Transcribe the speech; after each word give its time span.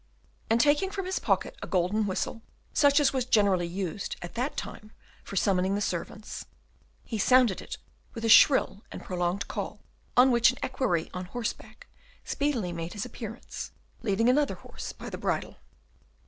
And 0.49 0.59
taking 0.59 0.89
from 0.89 1.05
his 1.05 1.19
pocket 1.19 1.55
a 1.61 1.67
golden 1.67 2.07
whistle, 2.07 2.41
such 2.73 2.99
as 2.99 3.13
was 3.13 3.23
generally 3.23 3.67
used 3.67 4.15
at 4.23 4.33
that 4.33 4.57
time 4.57 4.91
for 5.23 5.35
summoning 5.35 5.75
the 5.75 5.79
servants, 5.79 6.47
he 7.05 7.19
sounded 7.19 7.61
it 7.61 7.77
with 8.15 8.25
a 8.25 8.27
shrill 8.27 8.81
and 8.91 9.03
prolonged 9.05 9.47
call, 9.47 9.79
on 10.17 10.31
which 10.31 10.49
an 10.49 10.57
equerry 10.63 11.11
on 11.13 11.25
horseback 11.25 11.85
speedily 12.25 12.71
made 12.73 12.93
his 12.93 13.05
appearance, 13.05 13.69
leading 14.01 14.27
another 14.27 14.55
horse 14.55 14.91
by 14.91 15.07
the 15.07 15.19
bridle. 15.19 15.57